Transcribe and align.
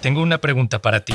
tengo 0.00 0.22
una 0.22 0.38
pregunta 0.38 0.80
para 0.80 1.00
ti. 1.00 1.14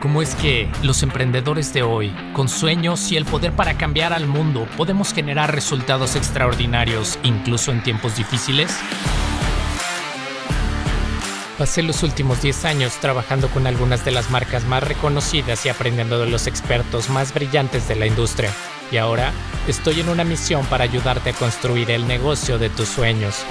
¿Cómo 0.00 0.22
es 0.22 0.36
que 0.36 0.70
los 0.82 1.02
emprendedores 1.02 1.72
de 1.72 1.82
hoy, 1.82 2.14
con 2.32 2.48
sueños 2.48 3.10
y 3.10 3.16
el 3.16 3.24
poder 3.24 3.52
para 3.52 3.76
cambiar 3.76 4.12
al 4.12 4.28
mundo, 4.28 4.68
podemos 4.76 5.12
generar 5.12 5.52
resultados 5.52 6.14
extraordinarios 6.14 7.18
incluso 7.24 7.72
en 7.72 7.82
tiempos 7.82 8.16
difíciles? 8.16 8.78
Pasé 11.58 11.82
los 11.82 12.04
últimos 12.04 12.40
10 12.40 12.64
años 12.66 12.92
trabajando 13.00 13.48
con 13.48 13.66
algunas 13.66 14.04
de 14.04 14.12
las 14.12 14.30
marcas 14.30 14.64
más 14.66 14.84
reconocidas 14.84 15.66
y 15.66 15.68
aprendiendo 15.68 16.20
de 16.20 16.30
los 16.30 16.46
expertos 16.46 17.10
más 17.10 17.34
brillantes 17.34 17.88
de 17.88 17.96
la 17.96 18.06
industria. 18.06 18.52
Y 18.92 18.98
ahora 18.98 19.32
estoy 19.66 19.98
en 19.98 20.08
una 20.08 20.22
misión 20.22 20.64
para 20.66 20.84
ayudarte 20.84 21.30
a 21.30 21.32
construir 21.32 21.90
el 21.90 22.06
negocio 22.06 22.58
de 22.58 22.70
tus 22.70 22.88
sueños. 22.88 23.44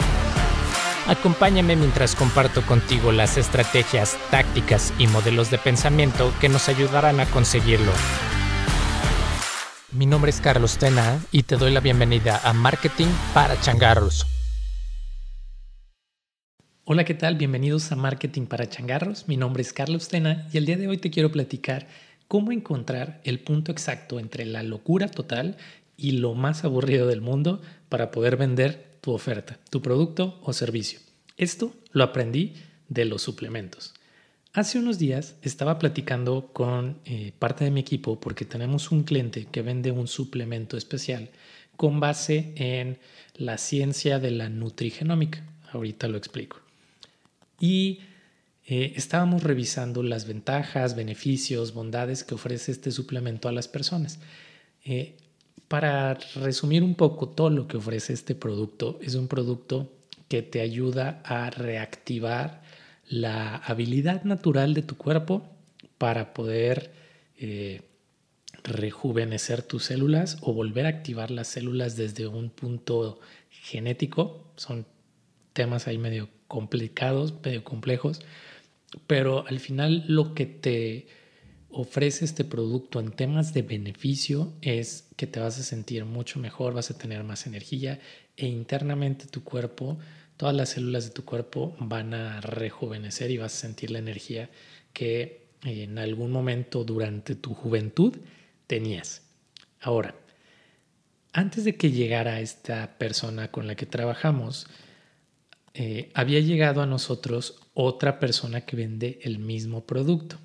Acompáñame 1.08 1.78
mientras 1.78 2.16
comparto 2.16 2.62
contigo 2.64 3.14
las 3.14 3.38
estrategias, 3.38 4.18
tácticas 4.30 4.94
y 5.00 5.08
modelos 5.08 5.50
de 5.50 5.58
pensamiento 5.58 6.34
que 6.42 6.50
nos 6.50 6.68
ayudarán 6.68 7.22
a 7.22 7.26
conseguirlo. 7.28 7.94
Mi 9.94 10.06
nombre 10.06 10.32
es 10.32 10.42
Carlos 10.42 10.78
Tena 10.78 11.24
y 11.32 11.44
te 11.44 11.56
doy 11.56 11.72
la 11.72 11.80
bienvenida 11.80 12.42
a 12.44 12.52
Marketing 12.52 13.08
para 13.34 13.58
Changarros. 13.62 14.28
Hola, 16.84 17.06
¿qué 17.06 17.14
tal? 17.14 17.38
Bienvenidos 17.38 17.90
a 17.94 17.96
Marketing 17.96 18.46
para 18.46 18.68
Changarros. 18.68 19.30
Mi 19.30 19.38
nombre 19.38 19.62
es 19.62 19.72
Carlos 19.72 20.10
Tena 20.10 20.50
y 20.52 20.58
el 20.58 20.66
día 20.66 20.76
de 20.76 20.90
hoy 20.90 20.98
te 20.98 21.10
quiero 21.10 21.32
platicar 21.32 21.88
cómo 22.28 22.52
encontrar 22.52 23.22
el 23.24 23.40
punto 23.40 23.72
exacto 23.72 24.20
entre 24.20 24.46
la 24.46 24.62
locura 24.62 25.08
total 25.08 25.56
y 25.96 26.12
lo 26.12 26.34
más 26.34 26.66
aburrido 26.66 27.08
del 27.08 27.22
mundo 27.22 27.62
para 27.88 28.12
poder 28.12 28.36
vender 28.36 28.98
tu 29.02 29.14
oferta, 29.14 29.58
tu 29.70 29.82
producto 29.82 30.38
o 30.44 30.52
servicio. 30.52 31.07
Esto 31.38 31.74
lo 31.92 32.04
aprendí 32.04 32.54
de 32.90 33.06
los 33.06 33.22
suplementos. 33.22 33.94
Hace 34.54 34.80
unos 34.80 34.98
días 34.98 35.36
estaba 35.44 35.78
platicando 35.78 36.50
con 36.52 36.98
eh, 37.06 37.32
parte 37.38 37.64
de 37.64 37.70
mi 37.70 37.80
equipo 37.82 38.20
porque 38.20 38.44
tenemos 38.44 38.92
un 38.92 39.04
cliente 39.04 39.46
que 39.46 39.62
vende 39.62 39.92
un 39.92 40.08
suplemento 40.08 40.78
especial 40.78 41.30
con 41.76 42.00
base 42.00 42.54
en 42.56 42.98
la 43.36 43.60
ciencia 43.60 44.18
de 44.18 44.32
la 44.32 44.50
nutrigenómica. 44.50 45.44
Ahorita 45.72 46.08
lo 46.08 46.18
explico. 46.18 46.60
Y 47.60 48.00
eh, 48.66 48.94
estábamos 48.96 49.44
revisando 49.44 50.02
las 50.02 50.26
ventajas, 50.26 50.96
beneficios, 50.96 51.76
bondades 51.76 52.24
que 52.24 52.34
ofrece 52.34 52.72
este 52.72 52.92
suplemento 52.92 53.48
a 53.48 53.52
las 53.52 53.68
personas. 53.68 54.20
Eh, 54.84 55.16
para 55.68 56.16
resumir 56.36 56.82
un 56.82 56.96
poco 56.96 57.30
todo 57.30 57.52
lo 57.52 57.68
que 57.68 57.78
ofrece 57.78 58.14
este 58.14 58.34
producto, 58.34 59.00
es 59.04 59.14
un 59.14 59.28
producto 59.28 59.97
que 60.28 60.42
te 60.42 60.62
ayuda 60.62 61.22
a 61.24 61.50
reactivar 61.50 62.62
la 63.08 63.56
habilidad 63.56 64.24
natural 64.24 64.74
de 64.74 64.82
tu 64.82 64.98
cuerpo 64.98 65.48
para 65.98 66.34
poder 66.34 66.92
eh, 67.38 67.82
rejuvenecer 68.64 69.62
tus 69.62 69.86
células 69.86 70.38
o 70.42 70.54
volver 70.54 70.86
a 70.86 70.90
activar 70.90 71.32
las 71.32 71.48
células 71.48 71.96
desde 71.96 72.28
un 72.28 72.50
punto 72.50 73.20
genético. 73.50 74.52
Son 74.56 74.86
temas 75.54 75.88
ahí 75.88 75.98
medio 75.98 76.30
complicados, 76.48 77.34
medio 77.44 77.64
complejos, 77.64 78.22
pero 79.08 79.46
al 79.48 79.60
final 79.60 80.04
lo 80.08 80.34
que 80.34 80.46
te 80.46 81.08
ofrece 81.70 82.26
este 82.26 82.44
producto 82.44 83.00
en 83.00 83.12
temas 83.12 83.54
de 83.54 83.62
beneficio 83.62 84.54
es 84.62 85.10
que 85.16 85.28
te 85.28 85.40
vas 85.40 85.60
a 85.60 85.64
sentir 85.64 86.06
mucho 86.06 86.40
mejor, 86.40 86.74
vas 86.74 86.92
a 86.92 86.98
tener 86.98 87.24
más 87.24 87.46
energía 87.48 88.00
e 88.36 88.48
internamente 88.48 89.26
tu 89.28 89.44
cuerpo, 89.44 89.98
todas 90.38 90.56
las 90.56 90.70
células 90.70 91.06
de 91.06 91.12
tu 91.12 91.26
cuerpo 91.26 91.76
van 91.80 92.14
a 92.14 92.42
rejuvenecer 92.42 93.32
y 93.32 93.38
vas 93.38 93.54
a 93.54 93.62
sentir 93.68 93.92
la 93.92 94.00
energía 94.00 94.50
que 94.94 95.48
en 95.64 95.98
algún 95.98 96.32
momento 96.32 96.84
durante 96.84 97.36
tu 97.36 97.54
juventud 97.54 98.16
tenías. 98.68 99.24
Ahora, 99.82 100.16
antes 101.34 101.66
de 101.66 101.76
que 101.76 101.92
llegara 101.92 102.40
esta 102.40 102.98
persona 102.98 103.52
con 103.52 103.68
la 103.68 103.76
que 103.76 103.86
trabajamos, 103.86 104.68
eh, 105.74 106.10
había 106.16 106.40
llegado 106.40 106.82
a 106.82 106.88
nosotros 106.88 107.60
otra 107.74 108.20
persona 108.20 108.62
que 108.62 108.76
vende 108.76 109.20
el 109.22 109.38
mismo 109.38 109.86
producto. 109.86 110.40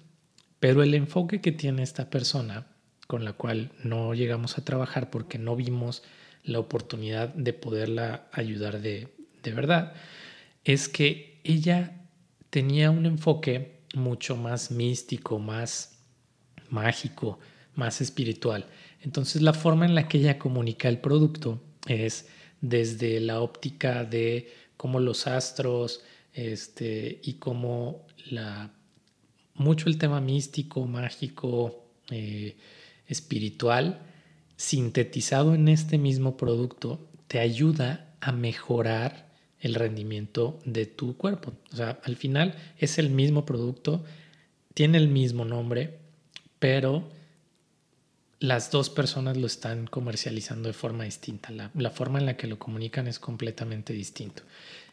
Pero 0.63 0.85
el 0.85 0.95
enfoque 0.95 1.41
que 1.41 1.51
tiene 1.51 1.83
esta 1.83 2.09
persona, 2.09 2.69
con 3.09 3.25
la 3.25 3.33
cual 3.33 3.73
no 3.83 4.15
llegamos 4.15 4.59
a 4.59 4.65
trabajar 4.65 5.11
porque 5.11 5.37
no 5.37 5.57
vimos 5.57 6.05
la 6.45 6.61
oportunidad 6.61 7.35
de 7.35 7.53
poderla 7.53 8.29
ayudar 8.31 8.81
de, 8.81 9.09
verdad, 9.43 9.93
es 10.63 10.89
que 10.89 11.41
ella 11.43 12.07
tenía 12.51 12.93
un 12.93 13.07
enfoque 13.07 13.81
mucho 13.95 14.37
más 14.37 14.71
místico, 14.71 15.41
más 15.41 15.99
mágico, 16.71 17.41
más 17.75 18.01
espiritual. 18.01 18.67
Entonces 19.01 19.43
la 19.43 19.55
forma 19.55 19.85
en 19.85 19.97
la 19.97 20.07
que 20.07 20.19
ella 20.19 20.39
comunica 20.39 20.89
el 20.89 21.01
producto 21.01 21.61
es 21.89 22.29
desde 22.61 23.19
la 23.19 23.41
óptica 23.41 24.05
de 24.05 24.55
cómo 24.77 25.01
los 25.01 25.27
astros 25.27 26.05
este, 26.33 27.19
y 27.25 27.33
cómo 27.35 28.07
la 28.27 28.71
mucho 29.55 29.89
el 29.89 29.99
tema 29.99 30.21
místico, 30.21 30.87
mágico, 30.87 31.85
eh, 32.11 32.57
espiritual, 33.07 34.01
sintetizado 34.57 35.55
en 35.55 35.69
este 35.69 35.99
mismo 35.99 36.37
producto, 36.37 37.09
te 37.27 37.41
ayuda 37.41 38.15
a 38.21 38.33
mejorar 38.33 39.31
el 39.61 39.75
rendimiento 39.75 40.59
de 40.65 40.87
tu 40.87 41.17
cuerpo. 41.17 41.53
O 41.73 41.77
sea, 41.77 42.01
al 42.05 42.17
final 42.17 42.55
es 42.79 42.99
el 42.99 43.11
mismo 43.11 43.45
producto, 43.47 44.05
tiene 44.75 44.99
el 44.99 45.09
mismo 45.09 45.45
nombre, 45.45 45.99
pero 46.59 47.09
las 48.41 48.71
dos 48.71 48.91
personas 48.91 49.37
lo 49.37 49.47
están 49.47 49.87
comercializando 49.87 50.69
de 50.69 50.73
forma 50.73 51.05
distinta. 51.05 51.51
La, 51.53 51.71
la, 51.75 51.91
forma 51.91 52.19
en 52.19 52.27
la 52.27 52.37
que 52.37 52.49
lo 52.49 52.59
comunican 52.59 53.07
es 53.07 53.21
completamente 53.21 53.93
distinto. 53.93 54.43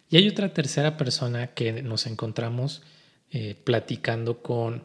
Y 0.09 0.17
hay 0.17 0.27
otra 0.27 0.53
tercera 0.53 0.97
persona 0.97 1.47
que 1.47 1.81
nos 1.81 2.05
encontramos 2.05 2.83
eh, 3.31 3.55
platicando 3.63 4.41
con 4.41 4.83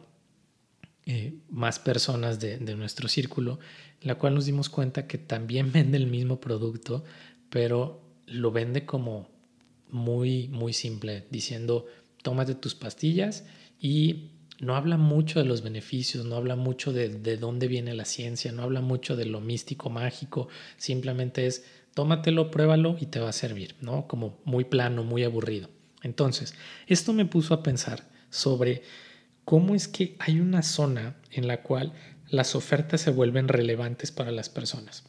eh, 1.07 1.33
más 1.49 1.79
personas 1.79 2.39
de, 2.39 2.59
nuestro 2.75 3.07
círculo, 3.07 3.59
la 4.01 4.15
cual 4.15 4.35
nos 4.35 4.45
dimos 4.45 4.69
cuenta 4.69 5.07
que 5.07 5.17
también 5.17 5.71
vende 5.73 5.97
el 5.97 6.07
mismo 6.07 6.39
producto, 6.39 7.03
pero 7.49 8.01
lo 8.27 8.51
vende 8.51 8.85
como 8.85 9.27
muy, 9.89 10.47
muy 10.47 10.73
simple, 10.73 11.25
diciendo, 11.29 11.85
tómate 12.21 12.55
tus 12.55 12.75
pastillas 12.75 13.45
y 13.79 14.31
no 14.59 14.75
habla 14.75 14.97
mucho 14.97 15.39
de 15.39 15.45
los 15.45 15.61
beneficios, 15.61 16.25
no 16.25 16.35
habla 16.35 16.55
mucho 16.55 16.93
de, 16.93 17.09
de 17.09 17.37
dónde 17.37 17.67
viene 17.67 17.93
la 17.93 18.05
ciencia, 18.05 18.51
no 18.51 18.63
habla 18.63 18.81
mucho 18.81 19.15
de 19.15 19.25
lo 19.25 19.41
místico, 19.41 19.89
mágico, 19.89 20.49
simplemente 20.77 21.47
es, 21.47 21.65
tómatelo, 21.95 22.51
pruébalo 22.51 22.95
y 22.99 23.07
te 23.07 23.19
va 23.19 23.29
a 23.29 23.33
servir, 23.33 23.75
¿no? 23.81 24.07
Como 24.07 24.39
muy 24.43 24.65
plano, 24.65 25.03
muy 25.03 25.23
aburrido. 25.23 25.69
Entonces, 26.03 26.53
esto 26.87 27.13
me 27.13 27.25
puso 27.25 27.53
a 27.53 27.63
pensar 27.63 28.14
sobre 28.35 28.83
cómo 29.45 29.75
es 29.75 29.87
que 29.87 30.15
hay 30.19 30.39
una 30.39 30.63
zona 30.63 31.15
en 31.31 31.47
la 31.47 31.61
cual 31.61 31.93
las 32.29 32.55
ofertas 32.55 33.01
se 33.01 33.11
vuelven 33.11 33.47
relevantes 33.47 34.11
para 34.11 34.31
las 34.31 34.49
personas. 34.49 35.03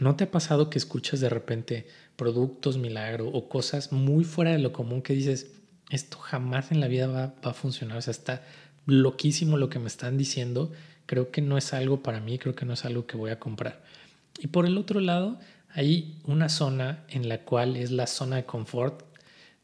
¿No 0.00 0.16
te 0.16 0.24
ha 0.24 0.30
pasado 0.30 0.70
que 0.70 0.78
escuchas 0.78 1.20
de 1.20 1.28
repente 1.28 1.86
productos 2.16 2.78
milagro 2.78 3.28
o 3.28 3.48
cosas 3.48 3.92
muy 3.92 4.24
fuera 4.24 4.52
de 4.52 4.58
lo 4.58 4.72
común 4.72 5.02
que 5.02 5.14
dices, 5.14 5.52
esto 5.90 6.18
jamás 6.18 6.72
en 6.72 6.80
la 6.80 6.88
vida 6.88 7.06
va, 7.06 7.34
a 7.42 7.52
funcionar? 7.52 7.98
O 7.98 8.02
sea, 8.02 8.10
está 8.10 8.42
loquísimo 8.86 9.56
lo 9.56 9.68
que 9.68 9.78
me 9.78 9.86
están 9.86 10.18
diciendo, 10.18 10.72
creo 11.06 11.30
que 11.30 11.42
no 11.42 11.56
es 11.56 11.72
algo 11.72 12.02
para 12.02 12.20
mí, 12.20 12.38
creo 12.38 12.54
que 12.54 12.66
no 12.66 12.72
es 12.72 12.84
algo 12.84 13.06
que 13.06 13.16
voy 13.16 13.30
a 13.30 13.38
comprar. 13.38 13.84
Y 14.38 14.48
por 14.48 14.66
el 14.66 14.78
otro 14.78 14.98
lado, 15.00 15.38
hay 15.70 16.20
una 16.24 16.48
zona 16.48 17.04
en 17.08 17.28
la 17.28 17.42
cual 17.42 17.76
es 17.76 17.90
la 17.90 18.06
zona 18.06 18.36
de 18.36 18.44
confort, 18.46 19.02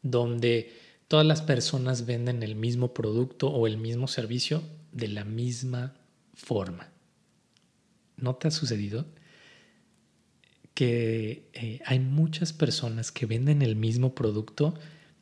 donde 0.01 0.73
todas 1.11 1.25
las 1.25 1.41
personas 1.41 2.05
venden 2.05 2.41
el 2.41 2.55
mismo 2.55 2.93
producto 2.93 3.49
o 3.49 3.67
el 3.67 3.77
mismo 3.77 4.07
servicio 4.07 4.63
de 4.93 5.09
la 5.09 5.25
misma 5.25 5.93
forma. 6.33 6.87
¿No 8.15 8.35
te 8.35 8.47
ha 8.47 8.51
sucedido? 8.51 9.05
Que 10.73 11.49
eh, 11.51 11.81
hay 11.85 11.99
muchas 11.99 12.53
personas 12.53 13.11
que 13.11 13.25
venden 13.25 13.61
el 13.61 13.75
mismo 13.75 14.15
producto 14.15 14.73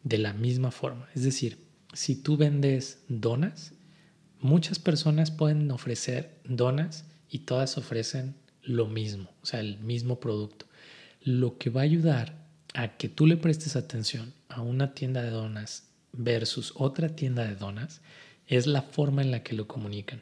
de 0.04 0.20
la 0.20 0.32
misma 0.34 0.70
forma. 0.70 1.10
Es 1.16 1.24
decir, 1.24 1.58
si 1.94 2.16
tú 2.16 2.38
vendes 2.38 3.00
donas, 3.08 3.74
muchas 4.40 4.78
personas 4.78 5.32
pueden 5.32 5.72
ofrecer 5.72 6.40
donas 6.44 7.06
y 7.32 7.40
todas 7.40 7.80
ofrecen 7.80 8.36
lo 8.62 8.86
mismo, 8.86 9.32
o 9.42 9.46
sea, 9.48 9.60
el 9.60 9.80
mismo 9.80 10.20
producto. 10.20 10.68
Lo 11.24 11.58
que 11.58 11.72
va 11.72 11.82
a 11.82 11.86
ayudar 11.86 12.48
a 12.80 12.96
que 12.96 13.10
tú 13.10 13.28
le 13.28 13.36
prestes 13.36 13.76
atención 13.76 14.34
a 14.48 14.62
una 14.62 14.94
tienda 14.94 15.22
de 15.22 15.32
donas 15.32 15.90
versus 16.14 16.72
otra 16.76 17.10
tienda 17.10 17.44
de 17.44 17.56
donas 17.56 18.00
es 18.48 18.68
la 18.68 18.82
forma 18.82 19.22
en 19.22 19.32
la 19.32 19.44
que 19.44 19.54
lo 19.54 19.68
comunican. 19.68 20.22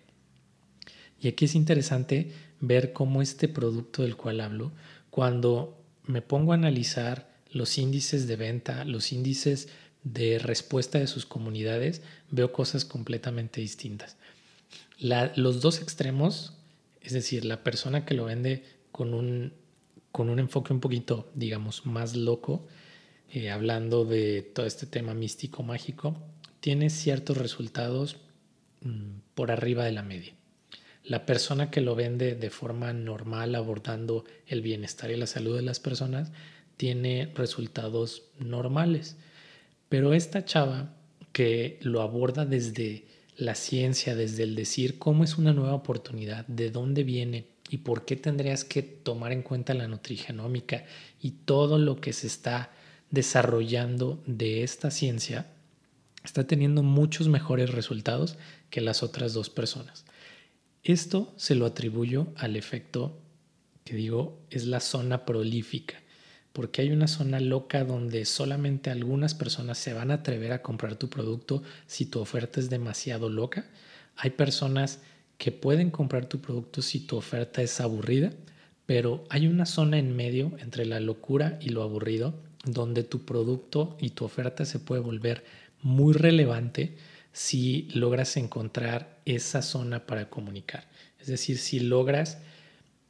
Y 1.21 1.27
aquí 1.27 1.45
es 1.45 1.53
interesante 1.53 2.31
ver 2.59 2.93
cómo 2.93 3.21
este 3.21 3.47
producto 3.47 4.01
del 4.01 4.17
cual 4.17 4.41
hablo, 4.41 4.71
cuando 5.11 5.83
me 6.03 6.23
pongo 6.23 6.51
a 6.51 6.55
analizar 6.55 7.29
los 7.51 7.77
índices 7.77 8.27
de 8.27 8.35
venta, 8.37 8.85
los 8.85 9.11
índices 9.11 9.69
de 10.03 10.39
respuesta 10.39 10.97
de 10.97 11.05
sus 11.05 11.27
comunidades, 11.27 12.01
veo 12.31 12.51
cosas 12.51 12.85
completamente 12.85 13.61
distintas. 13.61 14.17
los 14.99 15.61
dos 15.61 15.79
extremos, 15.79 16.53
es 17.01 17.13
decir, 17.13 17.45
la 17.45 17.63
persona 17.63 18.03
que 18.03 18.15
lo 18.15 18.25
vende 18.25 18.63
con 18.91 19.13
un, 19.13 19.53
con 20.17 20.31
un 20.31 20.39
enfoque 20.39 20.73
un 20.73 20.79
poquito, 20.79 21.29
digamos, 21.35 21.85
más 21.85 22.15
loco, 22.15 22.65
eh, 23.31 23.51
hablando 23.51 24.03
de 24.03 24.41
todo 24.41 24.65
este 24.65 24.87
tema 24.87 25.13
místico, 25.13 25.61
mágico, 25.61 26.17
tiene 26.59 26.89
ciertos 26.89 27.37
resultados 27.37 28.17
mm, 28.81 29.19
por 29.35 29.51
arriba 29.51 29.85
de 29.85 29.91
la 29.91 30.01
media. 30.01 30.33
La 31.03 31.27
persona 31.27 31.69
que 31.69 31.81
lo 31.81 31.93
vende 31.93 32.33
de 32.33 32.49
forma 32.49 32.93
normal, 32.93 33.53
abordando 33.53 34.25
el 34.47 34.63
bienestar 34.63 35.11
y 35.11 35.17
la 35.17 35.27
salud 35.27 35.55
de 35.55 35.61
las 35.61 35.79
personas, 35.79 36.31
tiene 36.77 37.31
resultados 37.35 38.23
normales. 38.39 39.17
Pero 39.87 40.15
esta 40.15 40.45
chava 40.45 40.95
que 41.31 41.77
lo 41.83 42.01
aborda 42.01 42.43
desde 42.47 43.05
la 43.35 43.53
ciencia, 43.53 44.15
desde 44.15 44.41
el 44.41 44.55
decir 44.55 44.97
cómo 44.97 45.23
es 45.23 45.37
una 45.37 45.53
nueva 45.53 45.75
oportunidad, 45.75 46.47
de 46.47 46.71
dónde 46.71 47.03
viene 47.03 47.45
y 47.69 47.77
por 47.77 48.05
qué 48.05 48.15
tendrías 48.15 48.63
que 48.63 48.81
tomar 48.81 49.31
en 49.31 49.41
cuenta 49.41 49.73
la 49.73 49.87
nutrigenómica 49.87 50.85
y 51.21 51.31
todo 51.31 51.77
lo 51.77 51.99
que 51.99 52.13
se 52.13 52.27
está 52.27 52.71
desarrollando 53.09 54.21
de 54.25 54.63
esta 54.63 54.91
ciencia, 54.91 55.47
está 56.23 56.45
teniendo 56.45 56.83
muchos 56.83 57.27
mejores 57.27 57.71
resultados 57.71 58.37
que 58.69 58.81
las 58.81 59.03
otras 59.03 59.33
dos 59.33 59.49
personas. 59.49 60.05
Esto 60.83 61.33
se 61.37 61.55
lo 61.55 61.65
atribuyo 61.65 62.27
al 62.35 62.55
efecto 62.55 63.21
que 63.87 63.95
digo 63.95 64.37
es 64.49 64.65
la 64.65 64.81
zona 64.81 65.25
prolífica, 65.25 65.95
porque 66.51 66.81
hay 66.81 66.91
una 66.91 67.07
zona 67.07 67.39
loca 67.39 67.85
donde 67.85 68.25
solamente 68.25 68.89
algunas 68.89 69.33
personas 69.33 69.77
se 69.77 69.93
van 69.93 70.11
a 70.11 70.15
atrever 70.15 70.51
a 70.51 70.61
comprar 70.61 70.97
tu 70.97 71.09
producto 71.09 71.63
si 71.85 72.05
tu 72.05 72.19
oferta 72.19 72.59
es 72.59 72.69
demasiado 72.69 73.29
loca. 73.29 73.65
Hay 74.17 74.31
personas 74.31 74.99
que 75.37 75.51
pueden 75.51 75.91
comprar 75.91 76.27
tu 76.27 76.39
producto 76.39 76.81
si 76.81 76.99
tu 76.99 77.17
oferta 77.17 77.61
es 77.61 77.79
aburrida, 77.79 78.33
pero 78.85 79.23
hay 79.29 79.47
una 79.47 79.65
zona 79.65 79.99
en 79.99 80.15
medio 80.15 80.53
entre 80.59 80.85
la 80.85 80.99
locura 80.99 81.59
y 81.61 81.69
lo 81.69 81.83
aburrido 81.83 82.33
donde 82.65 83.03
tu 83.03 83.25
producto 83.25 83.97
y 83.99 84.11
tu 84.11 84.25
oferta 84.25 84.65
se 84.65 84.79
puede 84.79 85.01
volver 85.01 85.43
muy 85.81 86.13
relevante 86.13 86.97
si 87.31 87.87
logras 87.93 88.35
encontrar 88.37 89.19
esa 89.25 89.61
zona 89.61 90.05
para 90.05 90.29
comunicar. 90.29 90.87
Es 91.19 91.27
decir, 91.27 91.57
si 91.57 91.79
logras 91.79 92.39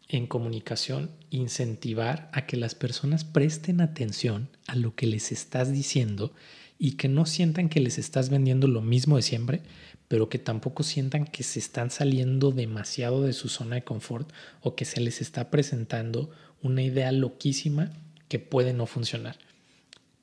en 0.09 0.27
comunicación 0.27 1.11
incentivar 1.29 2.29
a 2.33 2.45
que 2.45 2.57
las 2.57 2.75
personas 2.75 3.23
presten 3.23 3.81
atención 3.81 4.49
a 4.67 4.75
lo 4.75 4.95
que 4.95 5.07
les 5.07 5.31
estás 5.31 5.71
diciendo 5.71 6.33
y 6.79 6.93
que 6.93 7.07
no 7.07 7.25
sientan 7.25 7.69
que 7.69 7.79
les 7.79 7.97
estás 7.97 8.29
vendiendo 8.29 8.67
lo 8.67 8.81
mismo 8.81 9.15
de 9.15 9.23
siempre, 9.23 9.61
pero 10.07 10.29
que 10.29 10.39
tampoco 10.39 10.83
sientan 10.83 11.25
que 11.25 11.43
se 11.43 11.59
están 11.59 11.91
saliendo 11.91 12.51
demasiado 12.51 13.23
de 13.23 13.33
su 13.33 13.49
zona 13.49 13.75
de 13.75 13.83
confort 13.83 14.31
o 14.61 14.75
que 14.75 14.85
se 14.85 15.01
les 15.01 15.21
está 15.21 15.49
presentando 15.49 16.29
una 16.61 16.81
idea 16.81 17.11
loquísima 17.11 17.91
que 18.27 18.39
puede 18.39 18.73
no 18.73 18.85
funcionar. 18.85 19.37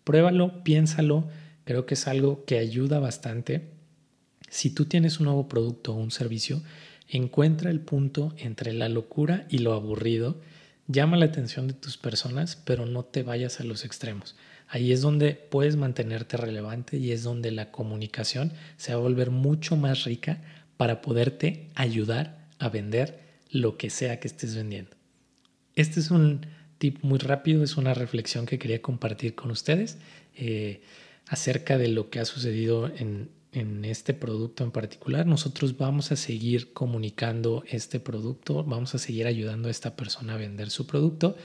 Pruébalo, 0.04 0.62
piénsalo, 0.64 1.28
creo 1.64 1.86
que 1.86 1.94
es 1.94 2.06
algo 2.06 2.44
que 2.44 2.58
ayuda 2.58 2.98
bastante. 2.98 3.70
Si 4.48 4.70
tú 4.70 4.84
tienes 4.84 5.18
un 5.18 5.26
nuevo 5.26 5.48
producto 5.48 5.92
o 5.94 5.96
un 5.96 6.10
servicio, 6.10 6.62
encuentra 7.08 7.70
el 7.70 7.80
punto 7.80 8.34
entre 8.38 8.72
la 8.72 8.88
locura 8.88 9.46
y 9.48 9.58
lo 9.58 9.72
aburrido. 9.72 10.40
Llama 10.86 11.16
la 11.16 11.26
atención 11.26 11.66
de 11.66 11.74
tus 11.74 11.96
personas, 11.96 12.56
pero 12.56 12.86
no 12.86 13.04
te 13.04 13.22
vayas 13.22 13.60
a 13.60 13.64
los 13.64 13.84
extremos. 13.84 14.36
Ahí 14.68 14.92
es 14.92 15.02
donde 15.02 15.34
puedes 15.34 15.76
mantenerte 15.76 16.36
relevante 16.36 16.96
y 16.96 17.12
es 17.12 17.22
donde 17.22 17.50
la 17.50 17.70
comunicación 17.70 18.52
se 18.76 18.92
va 18.92 18.98
a 18.98 19.02
volver 19.02 19.30
mucho 19.30 19.76
más 19.76 20.04
rica 20.04 20.42
para 20.76 21.00
poderte 21.00 21.68
ayudar 21.74 22.48
a 22.58 22.68
vender 22.68 23.20
lo 23.50 23.76
que 23.76 23.90
sea 23.90 24.18
que 24.20 24.28
estés 24.28 24.56
vendiendo. 24.56 24.90
Este 25.76 26.00
es 26.00 26.10
un 26.10 26.46
tip 26.78 26.98
muy 27.02 27.18
rápido, 27.18 27.62
es 27.62 27.76
una 27.76 27.94
reflexión 27.94 28.46
que 28.46 28.58
quería 28.58 28.82
compartir 28.82 29.34
con 29.34 29.50
ustedes 29.50 29.98
eh, 30.34 30.82
acerca 31.28 31.78
de 31.78 31.88
lo 31.88 32.10
que 32.10 32.20
ha 32.20 32.24
sucedido 32.24 32.88
en, 32.88 33.30
en 33.52 33.84
este 33.84 34.14
producto 34.14 34.64
en 34.64 34.72
particular. 34.72 35.26
Nosotros 35.26 35.76
vamos 35.76 36.10
a 36.12 36.16
seguir 36.16 36.72
comunicando 36.72 37.64
este 37.68 38.00
producto, 38.00 38.64
vamos 38.64 38.94
a 38.94 38.98
seguir 38.98 39.26
ayudando 39.26 39.68
a 39.68 39.70
esta 39.70 39.94
persona 39.96 40.34
a 40.34 40.38
vender 40.38 40.70
su 40.70 40.86
producto 40.86 41.36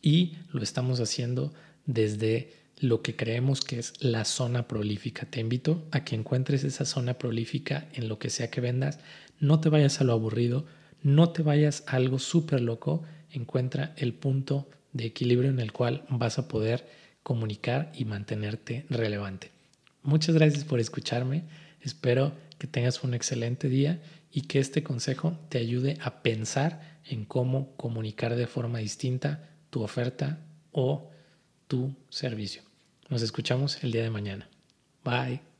y 0.00 0.36
lo 0.52 0.62
estamos 0.62 1.00
haciendo 1.00 1.52
desde 1.86 2.52
lo 2.78 3.02
que 3.02 3.16
creemos 3.16 3.60
que 3.60 3.78
es 3.78 3.92
la 4.00 4.24
zona 4.24 4.68
prolífica. 4.68 5.26
Te 5.26 5.40
invito 5.40 5.86
a 5.90 6.04
que 6.04 6.16
encuentres 6.16 6.64
esa 6.64 6.84
zona 6.84 7.14
prolífica 7.14 7.88
en 7.94 8.08
lo 8.08 8.18
que 8.18 8.30
sea 8.30 8.50
que 8.50 8.60
vendas. 8.60 8.98
No 9.38 9.60
te 9.60 9.68
vayas 9.68 10.00
a 10.00 10.04
lo 10.04 10.12
aburrido, 10.12 10.66
no 11.02 11.30
te 11.30 11.42
vayas 11.42 11.84
a 11.86 11.96
algo 11.96 12.18
súper 12.18 12.60
loco. 12.60 13.02
Encuentra 13.30 13.94
el 13.96 14.14
punto 14.14 14.68
de 14.92 15.06
equilibrio 15.06 15.50
en 15.50 15.60
el 15.60 15.72
cual 15.72 16.04
vas 16.08 16.38
a 16.38 16.48
poder 16.48 16.86
comunicar 17.22 17.90
y 17.94 18.04
mantenerte 18.04 18.86
relevante. 18.90 19.50
Muchas 20.02 20.34
gracias 20.34 20.64
por 20.64 20.80
escucharme. 20.80 21.44
Espero 21.80 22.32
que 22.58 22.66
tengas 22.66 23.02
un 23.02 23.14
excelente 23.14 23.68
día 23.68 24.02
y 24.30 24.42
que 24.42 24.58
este 24.58 24.82
consejo 24.82 25.38
te 25.48 25.58
ayude 25.58 25.98
a 26.02 26.22
pensar 26.22 26.98
en 27.06 27.24
cómo 27.24 27.74
comunicar 27.76 28.36
de 28.36 28.46
forma 28.46 28.78
distinta 28.78 29.48
tu 29.70 29.82
oferta 29.82 30.40
o 30.72 31.10
tu 31.68 31.94
servicio. 32.08 32.62
Nos 33.08 33.22
escuchamos 33.22 33.82
el 33.82 33.92
día 33.92 34.02
de 34.02 34.10
mañana. 34.10 34.48
Bye. 35.04 35.53